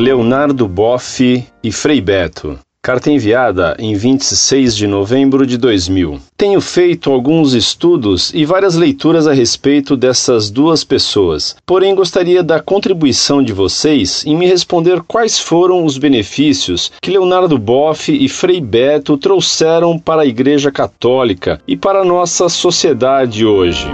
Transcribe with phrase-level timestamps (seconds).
[0.00, 2.58] Leonardo Boff e Frei Beto.
[2.82, 6.18] Carta enviada em 26 de novembro de 2000.
[6.38, 12.58] Tenho feito alguns estudos e várias leituras a respeito dessas duas pessoas, porém gostaria da
[12.58, 18.58] contribuição de vocês em me responder quais foram os benefícios que Leonardo Boff e Frei
[18.58, 23.86] Beto trouxeram para a Igreja Católica e para a nossa sociedade hoje.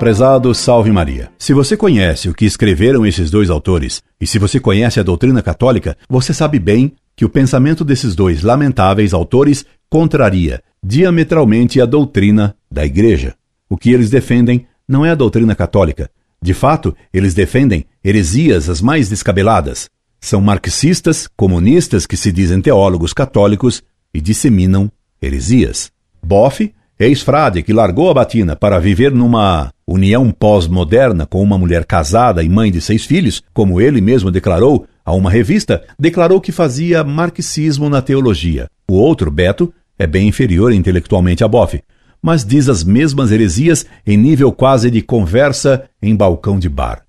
[0.00, 1.30] Prezado Salve Maria.
[1.38, 5.42] Se você conhece o que escreveram esses dois autores, e se você conhece a doutrina
[5.42, 12.56] católica, você sabe bem que o pensamento desses dois lamentáveis autores contraria diametralmente a doutrina
[12.70, 13.34] da Igreja.
[13.68, 16.10] O que eles defendem não é a doutrina católica.
[16.40, 19.90] De fato, eles defendem heresias as mais descabeladas.
[20.18, 23.82] São marxistas, comunistas que se dizem teólogos católicos
[24.14, 24.90] e disseminam
[25.20, 25.92] heresias.
[26.24, 32.42] Boff Ex-frade que largou a batina para viver numa união pós-moderna com uma mulher casada
[32.42, 37.02] e mãe de seis filhos, como ele mesmo declarou a uma revista, declarou que fazia
[37.02, 38.68] marxismo na teologia.
[38.88, 41.82] O outro, Beto, é bem inferior intelectualmente a Boff,
[42.22, 47.02] mas diz as mesmas heresias em nível quase de conversa em balcão de bar.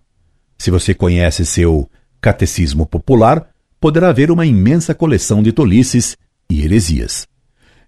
[0.57, 3.47] Se você conhece seu catecismo popular,
[3.79, 6.17] poderá ver uma imensa coleção de tolices
[6.49, 7.27] e heresias.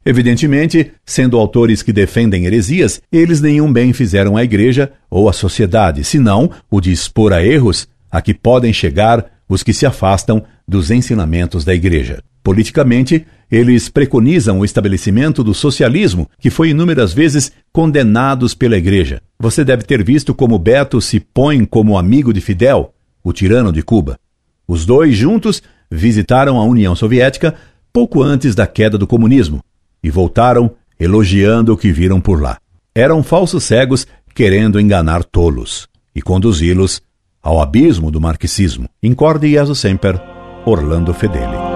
[0.06, 6.04] Evidentemente, sendo autores que defendem heresias, eles nenhum bem fizeram à Igreja ou à sociedade,
[6.04, 10.92] senão o de expor a erros a que podem chegar os que se afastam dos
[10.92, 12.22] ensinamentos da Igreja.
[12.44, 19.22] Politicamente, eles preconizam o estabelecimento do socialismo, que foi inúmeras vezes condenados pela Igreja.
[19.40, 22.94] Você deve ter visto como Beto se põe como amigo de Fidel,
[23.24, 24.20] o tirano de Cuba.
[24.68, 27.56] Os dois juntos visitaram a União Soviética
[27.94, 29.64] pouco antes da queda do comunismo
[30.04, 32.58] e voltaram elogiando o que viram por lá.
[32.94, 37.02] Eram falsos cegos querendo enganar tolos e conduzi-los
[37.42, 38.88] ao abismo do marxismo.
[39.02, 40.22] Incorde Jesus Semper,
[40.66, 41.73] Orlando Fedeli.